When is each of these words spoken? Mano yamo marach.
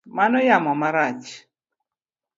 Mano 0.17 0.37
yamo 0.47 0.71
marach. 0.81 1.27